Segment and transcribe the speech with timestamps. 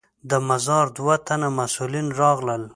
[0.29, 2.63] د مزار دوه تنه مسوولین راغلل.